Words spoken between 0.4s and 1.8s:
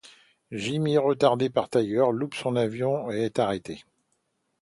Jimmy, retardé par